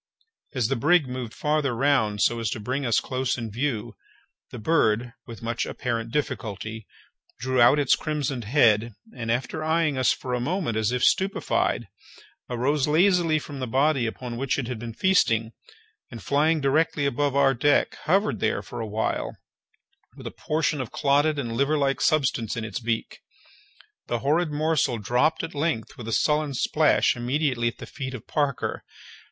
[0.55, 3.93] As the brig moved farther round so as to bring us close in view,
[4.49, 6.87] the bird, with much apparent difficulty,
[7.39, 11.85] drew out its crimsoned head, and, after eyeing us for a moment as if stupefied,
[12.49, 15.51] arose lazily from the body upon which it had been feasting,
[16.09, 19.37] and, flying directly above our deck, hovered there a while
[20.17, 23.19] with a portion of clotted and liver like substance in its beak.
[24.07, 28.25] The horrid morsel dropped at length with a sullen splash immediately at the feet of
[28.25, 28.83] Parker.